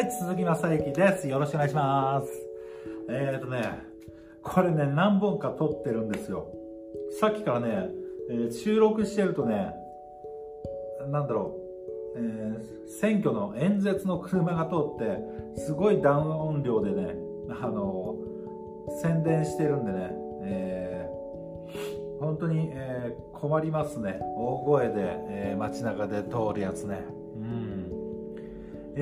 [0.00, 1.28] はい、鈴木正幸です。
[1.28, 2.26] よろしくお願いします。
[3.10, 3.82] えーとね、
[4.42, 6.46] これね、何本か撮ってるんですよ。
[7.20, 7.90] さっきからね、
[8.30, 9.74] えー、収録してるとね、
[11.10, 11.54] なんだろ
[12.16, 14.98] う、えー、選挙の演説の車が通っ
[15.54, 17.14] て、すごいダウン音量でね、
[17.60, 20.08] あのー、宣伝してるんでね、
[20.44, 24.18] えー、本当に、え、困りますね。
[24.34, 27.04] 大声で、えー、街中で通るやつね。
[27.36, 27.79] うん。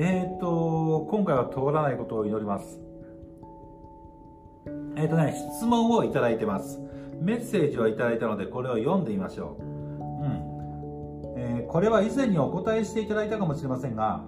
[0.01, 2.79] えっ、ー、と、今回は通らないことを祈ります。
[4.95, 6.79] えっ、ー、とね、質問をいただいてます。
[7.19, 9.63] メッセージをいただいたので、これを読んでみましょう。
[9.63, 9.65] う
[10.25, 11.33] ん。
[11.37, 14.23] えー、これは以前にお答えしていただいたかもしれませんが、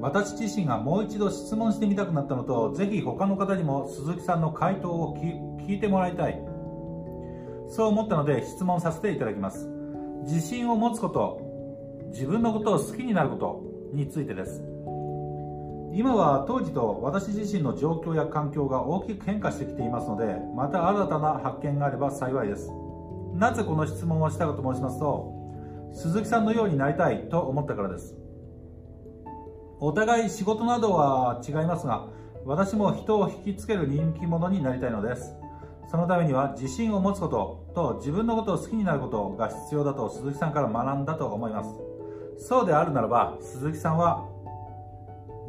[0.00, 6.42] 私自身がもう一度質問してみたくなったのと、ぜひ他の方にも鈴木さんの回答を聞いてもらいたい。
[7.68, 9.68] そう思ったので質問させていただきます。
[10.24, 11.40] 自信を持つこと、
[12.08, 14.73] 自分のことを好きになることについてです。
[15.96, 22.72] 今は当時と私自身の状況や環境が大きく変化してきていますのでまた新たな発見があれば幸いです。
[23.34, 25.32] なぜこの質問をしたかと申しますと
[25.92, 28.16] 鈴木さんのようになりたいと思ったからです。
[29.78, 32.08] お互い仕事などは違いますが
[32.44, 35.36] 私も人を引きつける人気者になりたいのです。
[35.88, 41.70] そのためには自信を持つことと自分のことを好きになることが必要だと鈴木さんから学んだと思います。
[42.48, 44.33] そうであるならば鈴木さんは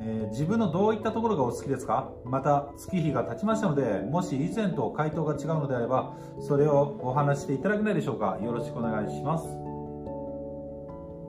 [0.01, 2.11] えー、自分のどういったところがお好きですか？
[2.25, 8.37] また月日が経ちましたのでもし以前と回答が違うのであればそれをお話していただけないでしょうか？
[8.43, 9.47] よろしくお願いします。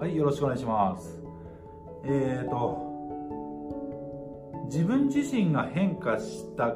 [0.01, 1.21] はいよろしくお願いします。
[2.05, 2.85] えーと
[4.67, 6.75] 自分自身が変化した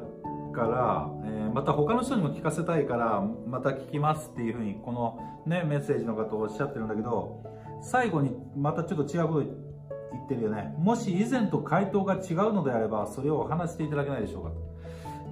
[0.53, 7.43] から、えー、また他の人にも聞かせたいからまた聞きますっていうふうにこのねメッセージの方おっしゃってるんだけど
[7.81, 9.70] 最後にまたちょっと違うこと
[10.11, 10.73] 言ってるよね。
[10.77, 14.51] もし以前と回答が違うのであれば、それをお話していただけないでしょうか。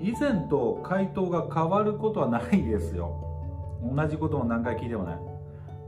[0.02, 3.26] 以前と回答が変わることはないですよ。
[3.84, 5.18] 同じことを何回聞いてもね。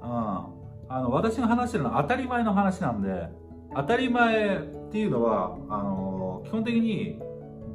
[0.01, 0.07] うん。
[0.07, 3.30] あの、私が話してるのは当たり前の話なんで、
[3.75, 4.59] 当たり前っ
[4.91, 7.19] ていうのは、あの、基本的に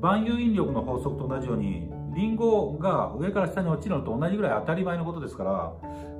[0.01, 5.73] 万有引力の法則と同じように、リンゴが上から下に落ちるのと同じぐらい当たり前のことですから、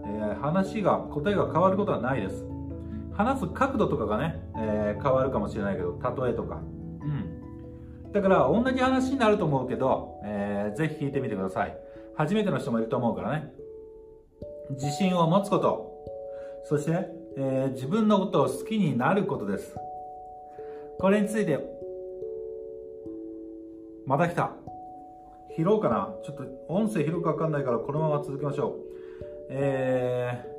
[0.07, 2.47] えー、話が、答えが変わることはないです。
[3.17, 6.57] 話す角度とかがね、えー、変わるかもしれないけど、例えとか。
[6.57, 8.13] うん。
[8.13, 11.77] だから、同じ話になると思うけど、えー、ぜひ聞いてみてください。
[12.17, 13.53] 初めての人もいると思うからね。
[14.71, 15.93] 自信を持つこと。
[16.65, 19.75] そして、えー、自分のことを好きになることです。
[20.99, 21.59] これについて、
[24.07, 24.53] また来た。
[25.57, 26.15] 拾おうかな。
[26.23, 28.75] ちょっと音声拾うかわかんないからこのまま続けましょう。
[29.49, 30.56] えー、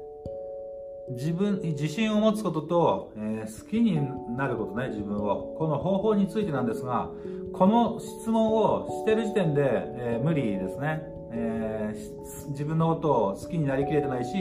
[1.10, 3.96] 自分に、自信を持つことと、えー、好きに
[4.36, 5.56] なることね、自分を。
[5.58, 7.10] この方法についてなんですが、
[7.54, 11.02] この質問をしてる時点で、えー、無理ですね、
[11.32, 14.32] えー、自分のことを好きになりきれてないし、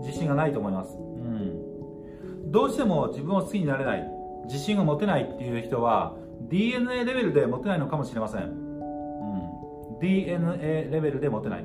[0.00, 0.96] 自信がないと思います。
[0.96, 2.50] うん。
[2.50, 4.04] どうしても自分を好きになれない、
[4.46, 6.16] 自信が持てないっていう人は、
[6.48, 8.42] DNA レベルで持てないのかもしれません。
[8.42, 9.98] うん。
[10.00, 11.64] DNA レベルで持てない。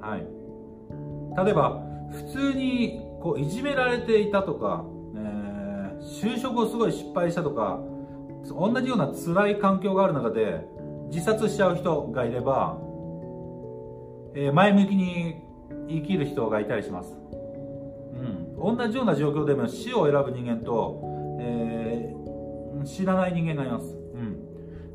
[0.00, 0.26] はい。
[1.44, 4.84] 例えば、普通にこういじめられていたとか、
[5.16, 7.80] えー、就職をすごい失敗したとか
[8.48, 10.64] 同じような辛い環境がある中で
[11.10, 12.78] 自殺しちゃう人がいれば、
[14.36, 15.42] えー、前向きに
[15.88, 17.18] 生きる人がいたりします、
[18.60, 21.00] うん、同じような状況でも死を選ぶ人間と、
[21.40, 24.38] えー、知らない人間がいます、うん、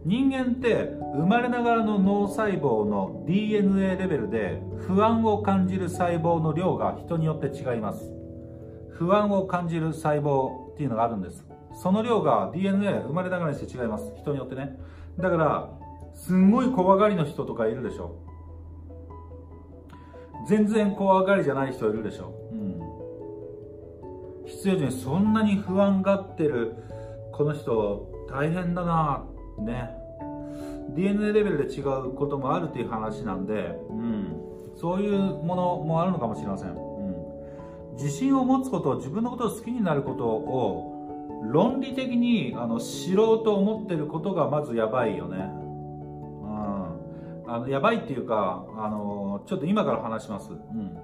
[0.06, 8.21] 人間って生まれながらの脳細胞の DNA レベルで不安を感じる細胞の量が人によって違います。
[9.02, 11.44] 不安を感じる細胞っていうのがあるんです。
[11.74, 14.14] その量が DNA 生まれながらにして違います。
[14.16, 14.78] 人によってね。
[15.18, 15.70] だから
[16.14, 18.16] すんごい怖がりの人とかいるでしょ。
[20.48, 26.76] 全然怖がりじゃない人いるでしょ、うん、必要にそんなに不安がってる
[27.32, 29.24] この人大変だな
[29.59, 29.90] ね。
[30.96, 34.36] DNA レベルで違うこともあるっていう話なんで、うん、
[34.76, 36.91] そういうものもあるのかもしれません。
[37.93, 40.97] 自信を持つこと自分のことを好きになることを
[41.52, 45.40] 論理的にあの知ろうと思ってることがまずやばいよね、う
[46.47, 50.97] ん、あのやばいっていうかあのちょっと今から話します、うん、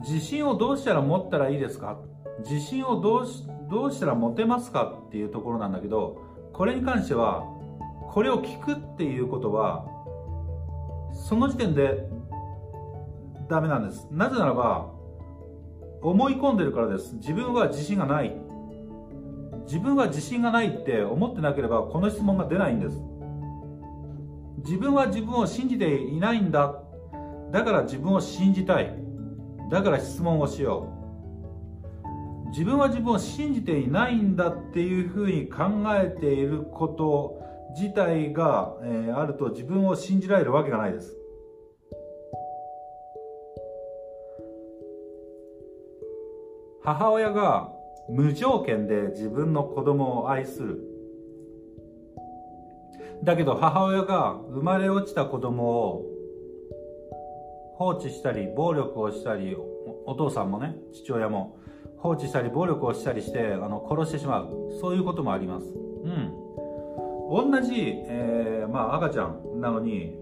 [0.00, 1.98] 自信をどうしたら持ったらいいですか？
[2.44, 6.22] 自信をどうしどうしたら持てますかっていうところなんだけど
[6.52, 7.44] これに関しては
[8.12, 9.86] これを聞くっていうことは
[11.12, 12.06] その時点で
[13.48, 14.06] ダメなんです。
[14.10, 14.90] なぜならば
[16.02, 17.14] 思い込んでるからです。
[17.16, 18.34] 自分は自信がない。
[19.66, 23.00] 自分は自信がないって思ってなければこの質問が出ないんです。
[24.64, 26.82] 自分は自分を信じていないんだ。
[27.52, 28.94] だから自分を信じたい。
[29.70, 30.88] だから質問をしよ
[32.46, 32.48] う。
[32.50, 35.64] 自分は自分を信じていないんだっていうふうに考
[35.94, 37.40] えていること
[37.74, 41.16] 自体が、えー、あると自分を信じられるわけがないです。
[46.84, 47.70] 母親が
[48.08, 50.80] 無条件で自分の子供を愛する。
[53.22, 56.04] だけど母親が生まれ落ちた子供を
[57.76, 59.56] 放置したり暴力をしたり
[60.06, 61.56] お父さんもね父親も
[61.98, 64.72] 放置したり暴力をしたりしてあの殺してしまう。
[64.80, 65.66] そういうこともあります。
[65.66, 66.42] うん。
[67.30, 70.18] 同じ、えー、まあ、赤ちゃんなのに、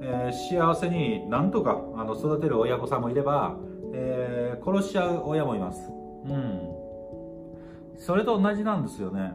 [0.00, 3.56] えー、幸せになんとかあの育てる親御さんもいれば、
[3.96, 5.88] えー、殺しちゃう親もいます。
[6.26, 6.60] うん。
[7.96, 9.34] それと同じなんですよね。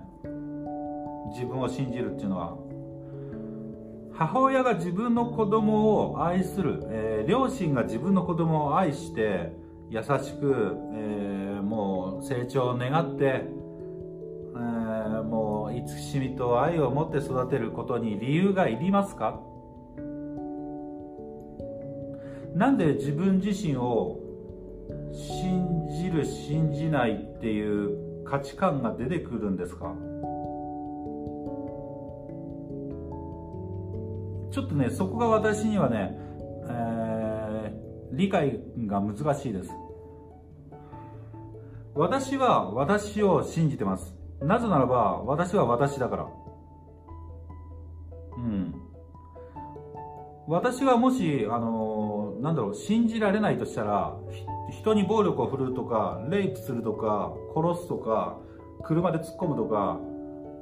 [1.32, 2.58] 自分を信じるっていうのは。
[4.12, 9.54] 母親が自分の子供を愛する、えー、両親が自分の子供を愛して
[9.90, 19.40] 優しく、えー、もう成長を願って、えー、もう慈しみと愛を持って育てることに理由がいりますか？
[22.56, 24.20] なんで自分自身を
[25.14, 29.94] 信じる信じないっていう価値観が出てくるんですか？
[34.52, 36.18] ちょっとねそこが私にはね、
[36.70, 39.72] えー、理解が難しいです。
[41.96, 44.16] 私は私を信じてます。
[44.42, 46.28] なぜならば私は私だから。
[48.38, 48.74] うん。
[50.48, 54.18] 私がもしあのなんだろう信じられないとしたら
[54.72, 58.38] 人に暴力を振るうとかレイプするとか殺すとか
[58.84, 60.00] 車で突っ込むとか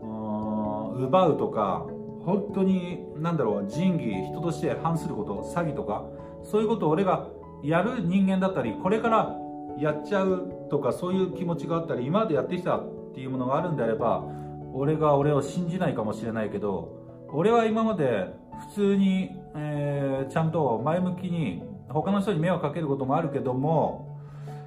[0.02, 1.86] うん奪うとか
[2.26, 6.06] 本当に何だろう仁義人として反すること詐欺とか
[6.44, 7.28] そういうことを俺が
[7.64, 9.36] やる人間だったりこれから
[9.80, 14.26] やっちゃうとかそういう気持ちがあったり今までやってきたっていうものがあるんであれば
[14.74, 18.28] 俺が俺を信じないかもしれないけど俺は今まで
[18.74, 24.20] 普通に、えー、ちゃんと前向きに他の人に迷惑かけることもあるけども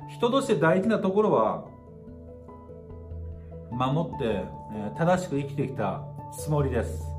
[0.09, 1.65] 人として大事なところは
[3.71, 4.45] 守って、
[4.99, 6.03] 正しく生きてきた
[6.37, 7.11] つもりです。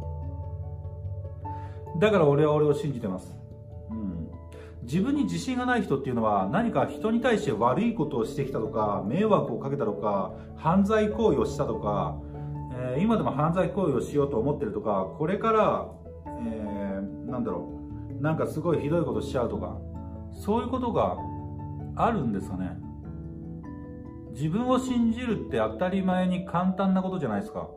[2.02, 3.36] だから俺は俺を信じてます、
[3.90, 4.30] うん、
[4.84, 12.18] 自分に自信がない人っていうのは何か人に対して悪いことをしてきたとか迷惑をかけたとか犯罪行為をしたとか、
[12.74, 15.88] えー、今でも犯罪行為をしようと思ってるとかこれから、
[16.26, 17.70] えー、なんだろ
[18.20, 19.78] うなんかすごいひどいことしちゃうとか
[20.34, 21.18] そういうことが
[21.96, 22.78] あるんですかね？
[24.34, 27.70] 自分を信じるって当たり前に簡単なことじゃないですか。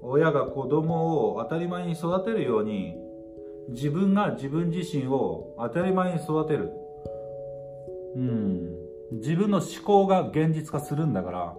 [0.00, 2.94] 親が子供を当たり前に育てるように
[3.70, 6.70] 自分が自分自身を当たり前に育てる。
[8.16, 8.70] うん。
[9.12, 11.56] 自分の思考が現実化するんだから。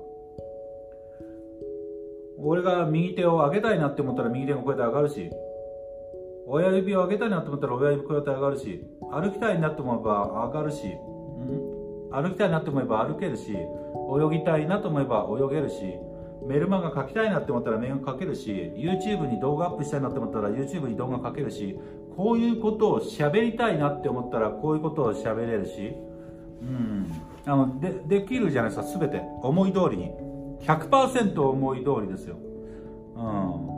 [2.38, 5.32] 俺が右手を上げたいなって思ったら右手がこうやって上がるし
[6.48, 8.82] 親指を上げたいなと思ったら親指こうやって上がるし
[9.12, 15.76] 歩きたいなと思えば上がるし、うん、歩きたいなと思えば歩けるし泳ぎたいなと思えば泳げるし
[16.48, 21.80] メルマガ書きたいなって思ったらメール書けるし YouTube に動画アップしたいなって思ったら YouTube に動画書けるし
[22.16, 25.96] こういうことを喋りたいなって思ったらこういうことを喋れるし
[26.62, 27.12] うん。
[27.46, 29.22] あのでできるじゃないですか全て。
[29.42, 30.12] 思い通りに。
[30.62, 32.38] 100%思い通りですよ。
[33.16, 33.75] うん。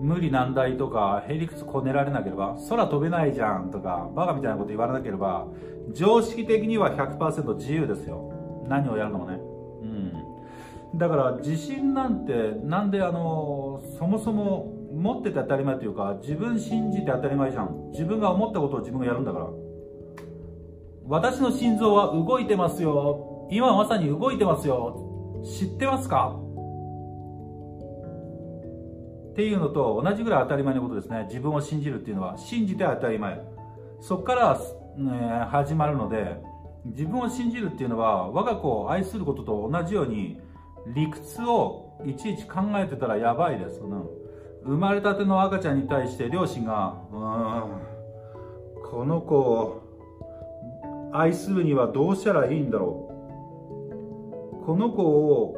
[0.00, 5.46] 無理難題とかへりくつこねられなければ空飛べないじゃんとかバカみたいなこと言われなければ
[5.92, 8.32] 常識的には100%自由ですよ。
[8.68, 9.38] 何をやるのもね。
[10.92, 10.98] うん。
[10.98, 12.32] だから自信なんて
[12.64, 17.90] なんであのそもそも持ってて当たり前というか自分信じて当たり前じゃん。
[17.92, 19.46] 自分が思ったことを自分がやるんだから。
[21.08, 23.46] 私の心臓は動いてますよ。
[23.50, 25.42] 今まさに動いてますよ。
[25.44, 26.36] 知ってますか？
[29.36, 31.24] っていうのと同じぐらい当たり前のことですね。
[31.28, 33.38] 自分を信じるっていうのは信じて当たり前。
[34.00, 34.58] そこから、
[34.96, 36.42] ね、始まるので
[36.86, 40.40] 自分を信じるっていうのは我が子を愛することと同じように
[40.94, 43.82] 理屈をいちいち考えてたらやばいです。
[43.82, 43.88] ね
[44.64, 47.20] 生まれたての赤ちゃんに対して両親が「うん
[48.90, 49.82] この子を
[51.12, 53.10] 愛するにはどうしたらいいんだろ
[54.62, 55.55] う」この子を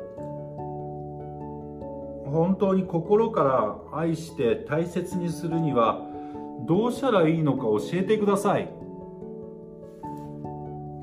[2.29, 6.01] 本当に心から愛して大切にするには
[6.67, 8.71] どうしたらいいのか教えてください。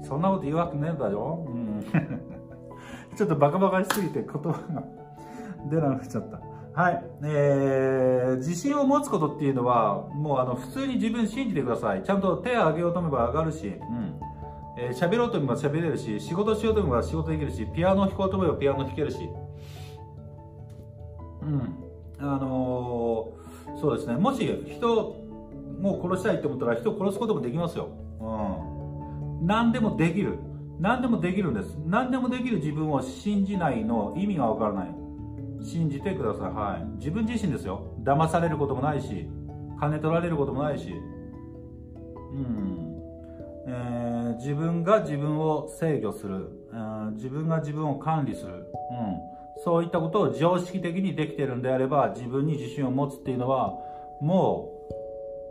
[0.04, 1.46] そんなこと言うわけねえだろ。
[1.48, 1.84] うん。
[3.16, 4.84] ちょっとバカバカしすぎて言葉が
[5.70, 6.42] 出なくなっちゃった。
[6.80, 12.04] はい、えー、自信を持つことっていうのはもうあの普通に自分信じてください。
[12.04, 14.20] ちゃんと手を挙げようと思えば上がるし、うん。
[14.78, 19.30] えー、喋ろうと思えば喋れるし仕事しようと思えば仕事できるしピアノ弾こうと思えばピアノ弾けるし。
[21.46, 21.76] うん。
[22.20, 24.16] あのー、そうですね。
[24.16, 25.26] もし人
[25.80, 30.40] もう殺したいって思ったら人を殺すこともできますよ、うん、何でもできる。
[30.80, 31.78] 何でもできるんです。
[31.86, 34.14] 何でもできる自分を信じないの。
[34.18, 34.96] 意味がわからない。
[35.64, 36.52] 信じてください。
[36.52, 36.86] はい。
[36.98, 37.96] 自分自身ですよ。
[38.04, 39.30] 騙されることもないし、
[39.80, 40.94] 金取られることもないし、
[42.34, 42.96] うん。
[43.68, 48.66] えー、自分が自分を制御する、えー、自分が自分を管理する、うん。
[49.64, 53.74] そういったことを常識的にできてるんであれば、自分に自信を持つっていうのは、
[54.22, 54.72] も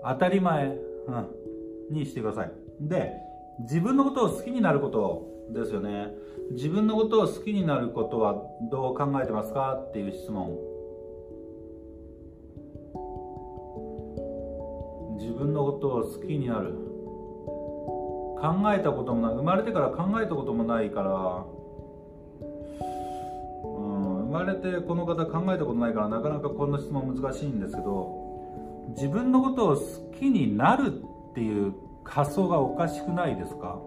[0.03, 0.67] う、当たり前、
[1.07, 2.53] うん、にしてください。
[2.81, 3.13] で、
[3.61, 6.13] 自分のことを好きになることですよね。
[6.53, 10.59] 自分のことを好きになることはどう考えてますかっていう質問
[15.19, 16.75] 自分のことを好きになる
[18.41, 21.47] 考えたこともない生まれてから考えたこともないから、
[24.35, 29.81] まれてこの方考えたことないからなかなかこんな質問難しいんですけど自分のことを好
[30.19, 30.93] きになる
[31.31, 31.73] っていう
[32.05, 33.79] 発想がおかしくないですか？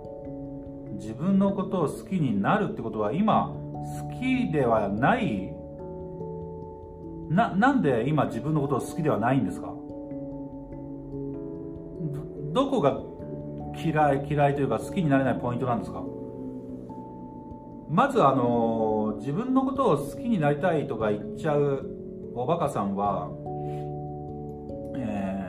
[0.94, 5.54] 自分のことを好きになるってことは今好きではない。
[7.30, 9.68] ななんで今自分のことを好きではないんですか？
[12.54, 13.02] どこが
[13.76, 16.02] 嫌い嫌いというか好きになれないポイントなんですか？
[17.90, 21.86] まずあの自分のことを好きになりたいとか言っちゃう
[22.34, 23.30] おバカさんは
[24.96, 25.48] え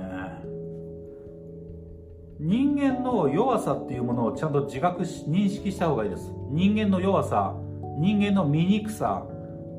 [2.40, 6.32] 人間の弱さっていうものをちゃんと自覚し認識した方がいいです。
[6.50, 7.54] 人間の弱さ
[7.98, 9.26] 人間の醜さ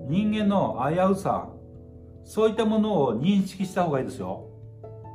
[0.08, 1.50] 人間の危うさ
[2.26, 4.46] そういったものを認識した方がいいですよ。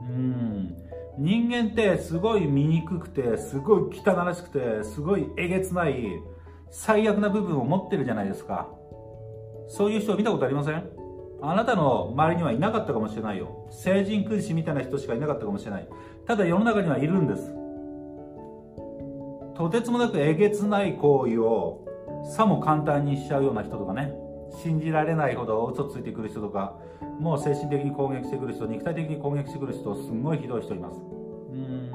[0.09, 0.75] うん。
[1.17, 6.21] 人間ってすごい醜くてすごい汚らしくてすごいえげつない
[6.77, 8.69] 最悪な部分を持ってるじゃないですか。
[9.69, 10.83] そういう人を見たことありません？
[11.41, 13.69] あなたの周りにはいなかったかもしれないよ。
[13.71, 15.89] 成人君子みたいな人しかいなかったかもしれない。
[16.27, 17.55] ただ世の中にはいるんです。
[19.55, 21.87] とてつもなくえげつない行為を
[22.37, 24.13] さも簡単にしちゃうような人とかね。
[24.63, 26.77] 信じられないほど嘘ついてくる人とか。
[27.21, 30.99] もう精神的に攻撃してくる人肉体的に攻撃してくる人すんごいひどい人います。
[30.99, 31.91] うん。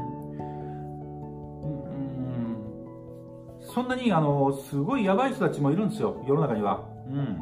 [3.79, 6.83] そんなにあのすごいやばい人たちもいるんですよ世の中には。
[7.07, 7.41] うん。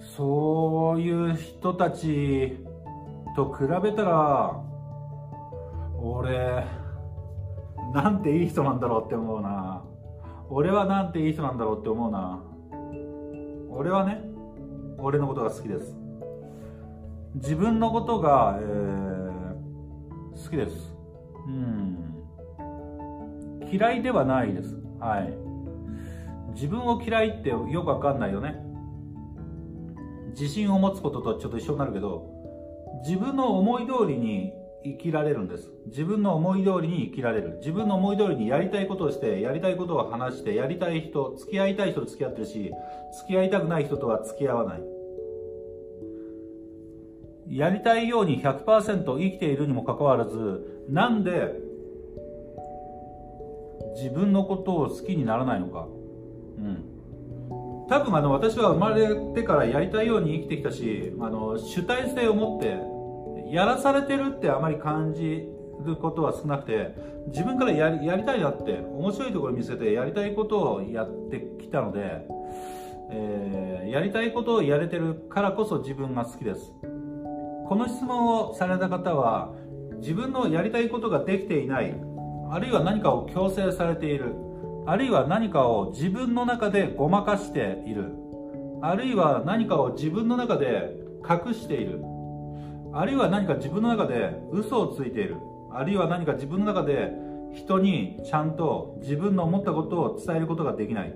[0.00, 2.58] そういう人たち
[3.36, 4.60] と比べたら
[6.02, 6.66] 俺
[7.94, 9.84] なんていい人なんだろうって思うな。
[10.50, 12.42] 俺はなんていい人なんだろうって思うな。
[13.70, 14.24] 俺はね
[14.98, 15.96] 俺のことが好きです。
[17.36, 20.95] 自分のことが、えー、好きです。
[21.46, 22.06] うん。
[23.70, 24.76] 嫌いではないです。
[24.98, 25.32] はい。
[26.54, 28.56] 自分を嫌いってよくわかんないよね。
[30.30, 32.28] 自信を持つこととちょっと一緒になるけど
[33.06, 34.52] 自分の思い通りに
[34.84, 35.72] 生きられるんです。
[35.86, 37.56] 自分の思い通りに生きられる。
[37.58, 42.72] 自分の思い通りにやりたいことをしてやりたいことを話してやりたい人付き合いたい人と付き合ってるし
[43.18, 44.95] 付き合いたくない人とは付き合わない。
[47.48, 51.54] やりたいように100%生きているにもかかわらずなんで
[53.94, 55.88] 自分のことを好きにならないのか。
[56.58, 57.86] うん。
[57.88, 62.76] 多分あの私は生まれてからやりたいように生きてきたしあの主体性を持って
[63.54, 65.46] やらされてるってあまり感じ
[65.84, 66.94] ることは少なくて
[67.28, 72.26] 自分からやりやりたいなって面白いところ見せてやりたいことをやってきたので、
[73.10, 76.72] えー、やりたいことをやれてるからこそ自分が好きです。
[77.68, 79.52] この質問をされた方は
[79.98, 81.94] 自分のやりたいことができていない
[82.50, 84.34] あるいは何かを強制されている
[84.86, 88.12] あるいは何かを自分の中でごまかしている
[88.82, 90.94] あるいは何かを自分の中で
[91.28, 92.00] 隠している
[92.92, 95.36] あるいは何か自分の中で嘘をついている
[95.72, 97.10] あるいは何か自分の中で
[97.52, 101.14] 人にちゃんと自分の思ったことを伝えることができない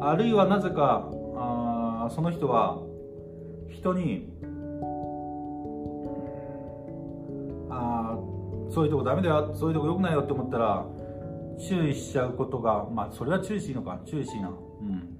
[0.00, 2.78] あるいはなぜかあその人は
[3.70, 4.28] 人に
[8.76, 10.84] そういうとこダメだよそういうとこ良くないよって思ったら
[11.66, 14.50] 注意しちゃうことが、まあ、それは注意しいのか、注意しいな。
[14.50, 14.52] う
[14.84, 15.16] ん。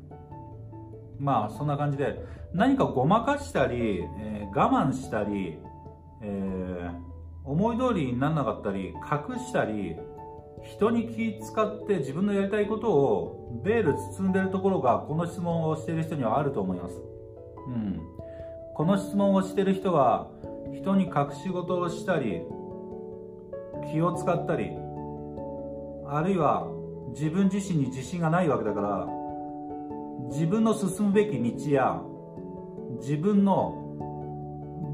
[1.19, 2.23] まあ、そんな感じで、
[2.53, 5.59] 何かごまかしたり、えー、我慢したり、
[6.21, 9.97] えー、思い通りにならなかったり隠したり
[10.63, 17.01] 人に気使って自分のやりたいことをベール包んでるところがこの質問をしている人にはあると思います。
[17.69, 18.01] うん。
[18.75, 20.29] この質問をしている人は
[20.75, 22.43] 人に隠し事をしたり
[23.91, 24.71] 気を使ったり
[26.09, 26.67] あるいは
[27.11, 29.07] 自分自身に自信がないわけだから
[30.31, 32.01] 自分の進むべき道や
[33.01, 33.83] 自分の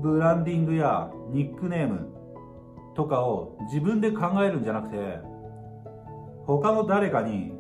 [0.02, 2.08] ブランディングやニックネーム
[2.94, 5.18] とかを自分で考えるんじゃなくて
[6.44, 7.52] 他の誰かに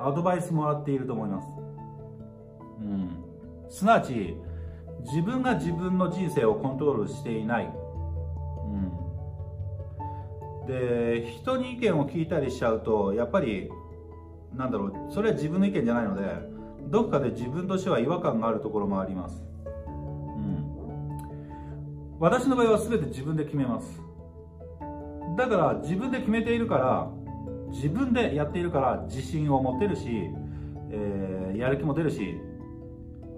[0.00, 1.48] アドバイスもらっていると思います、
[2.80, 3.24] うん、
[3.70, 4.36] すなわち
[5.04, 7.70] 自分が自分の人生をコントロールしていない、
[10.66, 13.70] で人に意見を聞いたりしちゃうとやっぱり
[14.54, 16.22] なんだろうそれは自分の意見じゃないので
[16.90, 19.68] どっかで自分としては違和感があるところもあります、う
[20.40, 20.64] ん、
[22.20, 24.04] 私の場合は全て自分で決めます。
[25.36, 27.10] だから自分で決めているから
[27.70, 30.30] 自分でやっているから自信を持てるし、
[30.90, 32.36] えー、やる気も出るし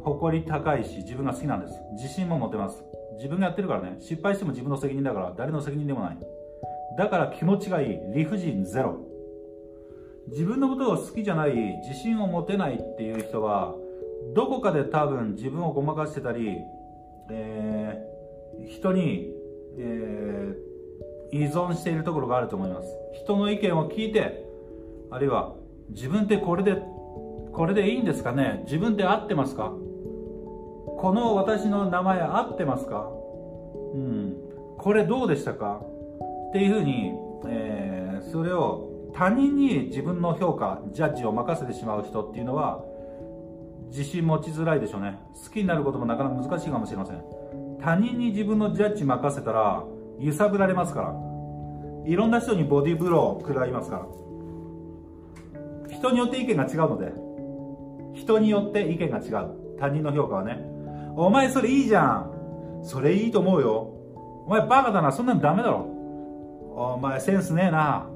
[0.03, 1.73] 誇り高いし自分が好きなんです。
[1.95, 2.85] 自信も持てます。
[3.17, 3.97] 自分がやってるからね。
[3.99, 6.19] 失敗しても自分の責任だから誰の責任でもない。
[6.97, 7.99] だから気持ちがいい。
[8.15, 8.99] 理不尽ゼロ。
[10.29, 11.55] 自分のことを好きじゃない
[11.89, 13.75] 自信を持てないっていう人は
[14.35, 16.59] どこかで多分自分をごまかしてたり、
[17.31, 19.31] えー、人に、
[19.79, 22.89] えー、依存しているところがあると思います。
[23.23, 24.45] 人の意見を聞いて
[25.11, 25.55] あるいは
[25.91, 26.83] 自分ってこれで
[27.53, 28.63] これでいいんですかね？
[28.65, 29.73] 自分で合ってますか？
[30.99, 33.09] この私の名前合ってますか？
[33.95, 34.37] うん。
[34.79, 35.83] これどうでしたか？
[36.57, 37.13] っていうふうに、
[37.49, 42.83] えー、それを他人に自分の評価ジャッジを任せてしまう人っていうのは
[43.89, 45.19] 自信持ちづらいでしょうね。
[45.35, 47.23] 好きになることもなかなか難しいかもしれません。
[47.79, 49.85] 他人に自分のジャッジ任せたら
[50.19, 51.15] 揺さぶられますから。
[52.07, 54.07] いろんな人にボディーブローを食らいますから。
[55.95, 57.13] 人によって意見が違うので。
[58.15, 59.77] 人によって意見が違う。
[59.79, 60.59] 他人の評価はね。
[61.17, 62.81] お前それいいじゃん。
[62.83, 63.93] それいいと思うよ。
[64.47, 65.13] お前バカだな。
[65.13, 65.96] そんなのダメだろ。
[66.79, 68.07] お前センスねえな。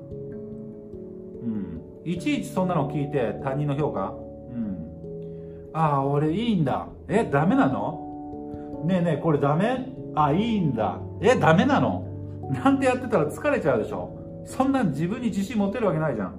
[1.42, 1.80] うん。
[2.04, 4.10] いちいちそんなの聞いて他人の評価？
[4.10, 5.70] うん。
[5.72, 6.86] ああ俺いいんだ。
[7.08, 8.84] えダメなの？
[8.84, 9.88] ねえねえこれダメ？
[10.14, 10.98] あいいんだ。
[11.22, 12.06] えダメなの？
[12.50, 14.44] なんてやってたら疲れちゃうでしょ。
[14.44, 16.34] そんな自分に自信持てるわけないじゃん。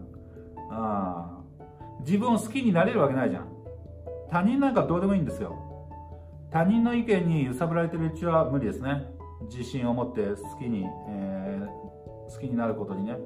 [0.70, 1.42] ああ。
[2.06, 3.48] 自分を好きになれるわけないじゃん。
[4.30, 5.56] 他人なんかどうでもいいんですよ。
[6.52, 9.06] 他人の意見に揺さぶられてるうちは無理ですね。
[9.50, 11.68] 自信を持って好きに、えー、
[12.34, 13.18] 好きになることにね。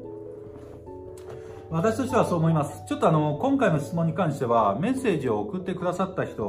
[1.70, 2.84] 私としてはそう思います。
[2.88, 6.46] ちょっとあの今回の質問に関してはメッセージを送ってくださった人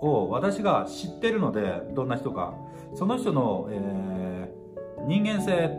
[0.00, 2.54] を私が知ってるのでどんな人か。
[2.94, 5.70] その人の、えー、人間性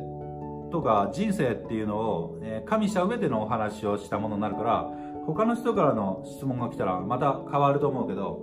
[0.72, 4.90] とか人生っていうのを、えー、加味した上でのお話をしたものになるから
[5.26, 8.42] 他の人からの質問が来たらまた変わると思うけど、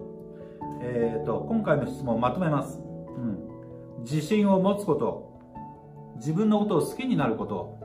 [0.83, 5.34] えーと、今回の質問をまとめます、うん、自信を持つこと。
[6.17, 7.85] 自分のことを好きになること。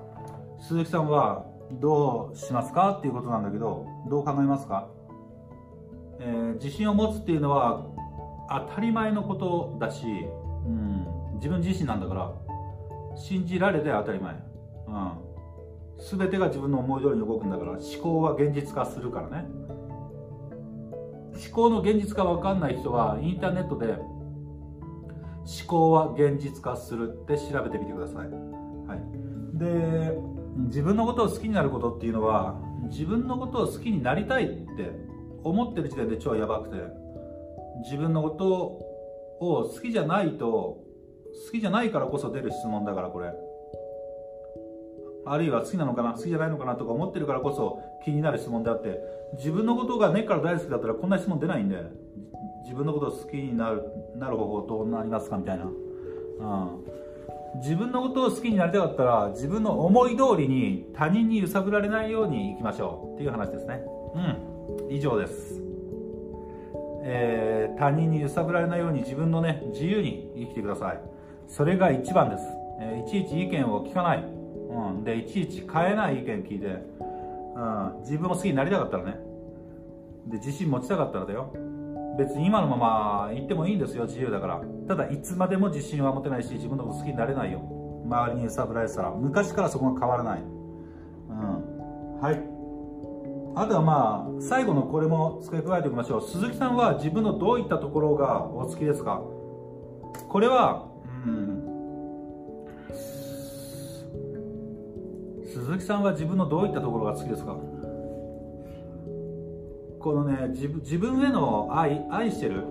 [0.61, 4.89] 鈴木さんはどうしますかっていうことなんだけどどう考えますか、
[6.19, 7.85] えー、自信を持つっていうのは
[8.49, 10.05] 当たり前のことだし、
[10.65, 12.33] うん、自分自身なんだから
[13.15, 14.33] 信じられて当たり前、
[14.87, 15.11] うん。
[15.99, 19.45] 全てが自分の思い通りに動くんだから思考は現実化するからね。
[21.33, 23.97] 思考の現実化分かんない人はインターネットで
[25.49, 28.17] 思考は現実化するって調べてみてください、
[28.87, 30.15] はい、で
[30.67, 34.91] 自分のことを好きになることっていうのは自分のことを好きになりたいって
[35.43, 36.75] 思ってる時点で超やばくて
[37.83, 40.83] 自分のことを好きじゃないと
[41.47, 43.31] 好きじゃないからこそ出る質問だからこれ。
[45.25, 48.99] あるいは好きなのかな好きじゃないのかなとか思ってるからこそ気になる質問であって
[49.37, 51.75] 自分のことが根っから大好きだったらこんな質問出ないんで
[52.69, 53.81] 自分のことを好きになる
[54.15, 56.85] なる方法どうなりますかみたいな、うん、
[57.61, 63.81] 自分のことを好きになりたかったら自分の思い通りに他人に揺さぶられないようにいきましょうっていう話ですね。
[64.13, 64.19] う
[64.87, 64.95] ん。
[64.95, 65.59] 以上です。
[67.01, 71.01] えー、他人に揺さぶられないように自分のね自由に生きてください。
[71.47, 72.43] それが一番です、
[72.79, 74.19] えー、いちいち意見を聞かない。
[74.19, 79.19] うん、でいちいち変えない意見聞いて、うん、自分も好きになりたかったらね。
[80.27, 81.51] で自信持ちたかったらだよ。
[82.19, 84.61] 別に今のまま行ってもいいんですよ自由だから。
[84.89, 87.61] ただいつまでも自信は持てないし自分のこと好きになれないよ。
[88.05, 89.11] 周りに揺さぶられてたら。
[89.11, 90.41] 昔からそこが変わらない。
[90.41, 90.43] う
[91.33, 92.19] ん。
[92.19, 92.43] はい。
[93.55, 96.21] あとはまあ最後のこれも付け加えておきましょう。
[96.21, 99.21] 鈴木さんは自分のどういったところがお好きですか？
[100.27, 100.87] これは
[101.25, 101.63] うん。
[105.45, 107.55] 鈴木さんは自分のどういったところが好きですか？
[109.99, 112.63] このね自分自分への愛愛してる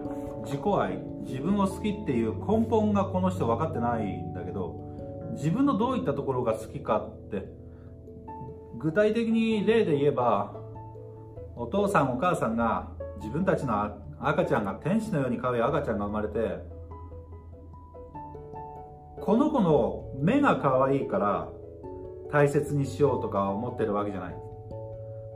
[0.45, 7.47] 自己愛自分を好きっていう根本がこの人分かってないんだけど自分のどういったところが好きかって
[8.79, 10.55] 具体的に例で言えば
[11.55, 12.89] お父さんお母さんが
[13.19, 16.79] 自分たちの赤ちゃんが天使のように可愛い赤ちゃんが生まれて
[19.21, 21.49] この子の目が可愛いから
[22.33, 24.48] 大切にしようとか思ってるわけじゃない。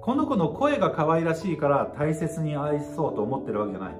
[0.02, 3.94] この子の声が可愛らしいから大切に愛そうと思ってるわけじゃない。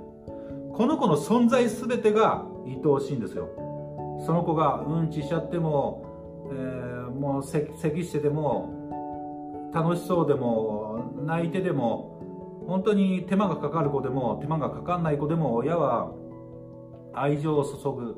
[0.75, 3.49] この子の存在全てが愛おしいんですよ。
[4.27, 16.11] その子がうんちしちゃっても、えー、もう咳してても楽しそうでも泣いてでも本当に手間がかかる子でも手間がかかんない子でも親は
[17.15, 18.17] 愛情を注ぐ、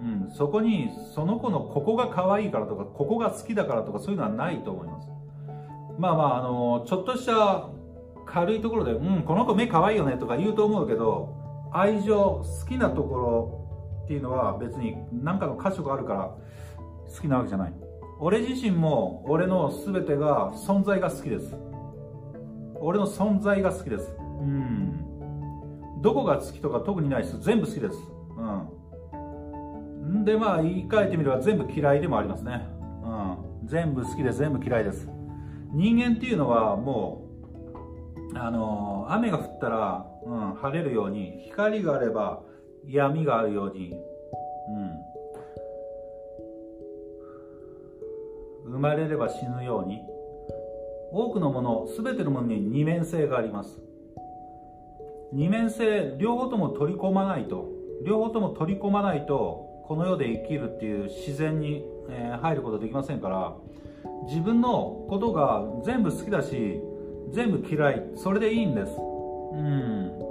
[0.00, 5.17] うん、そこにその子のここが可愛いからとかここが好きだからとかそういうのはないと思います。
[5.98, 7.68] まあまああのちょっとした
[8.24, 11.34] 軽いところで「うんこの子目可愛いよね」とか言うと思うけど
[11.72, 13.58] 愛情好きなところ
[14.04, 16.34] っていうのは別に何かの箇所があるから
[17.14, 17.74] 好きなわけじゃない。
[18.20, 21.54] 俺自身も俺の全てが存在が好きです。
[22.80, 24.16] 俺の存在が好きです。
[24.18, 26.00] うん。
[26.00, 27.40] どこが好きとか特にないです。
[27.40, 27.96] 全部好きです。
[29.12, 30.24] うん。
[30.24, 32.66] でまあ言い換えてみれば全部嫌いでもありますね。
[33.04, 33.66] うん。
[33.66, 35.17] 全部好きで全部嫌いです。
[35.70, 37.24] 人間っていうのはも
[38.34, 42.42] うあの雨が降ったら、うん、晴れるように光があれば
[42.86, 43.92] 闇があるように、
[48.66, 50.00] うん、生まれれば死ぬように
[51.12, 53.80] 多くのもの全てのものに二面性があります。
[55.32, 57.68] 二面性両方とも取り込まないと
[58.04, 63.54] 両方とも取り込まないとこの世で生きるっていう自然に、えー、入ることできませんから
[64.26, 66.80] 自分のことが全部好きだし
[67.30, 68.92] 全部嫌いそれでいいんです
[69.52, 70.28] うん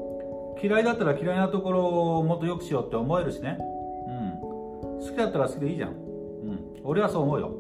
[0.61, 3.57] 嫌いだったら嫌いなところをもっと良くしようって思えるしね。
[4.07, 4.99] うん。
[4.99, 5.91] 好きだったら好きでいいじゃん。
[5.91, 6.59] うん。
[6.83, 7.51] 俺はそう思うよ。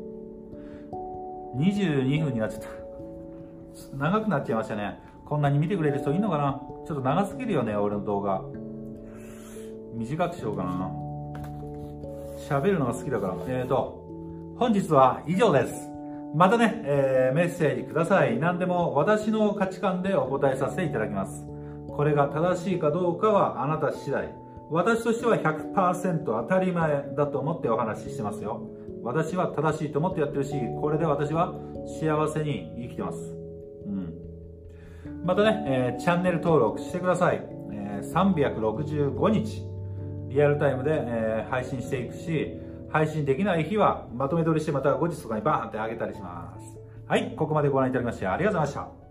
[1.57, 2.67] 22分になっちゃった。
[3.95, 4.99] 長くなっちゃいましたね。
[5.25, 6.61] こんなに見てくれる人いいのかな？
[6.87, 8.41] ちょっと長すぎるよね、俺の動画。
[9.93, 10.91] 短くしようかな。
[12.49, 13.35] 喋るのが好きだから。
[13.47, 14.03] えーと、
[14.57, 15.96] 本日は以上です。
[16.37, 18.37] またね、えー、メッセージください。
[18.37, 21.47] 何でも私の価値観でお答えさせていただきます。
[21.87, 24.29] これが正しいかどうかはあなた次第。
[24.69, 28.61] 私としては100%当たり前だと思ってお話ししてますよ。
[29.01, 31.55] 私は正しいと思ってやってるし、これで私は
[31.99, 33.17] 幸せに生きてます。
[33.87, 34.13] うん。
[35.25, 37.41] またね、えー、チャンネル登録してください。
[37.71, 39.63] えー、365日、
[40.29, 46.77] リアルタイムで、えー、配信していくし、配信できない日はまとめ撮りしてまた後日とかにバーンって上げたりします。
[47.07, 49.06] はい、ここまでご覧いただきましてありがとうございました。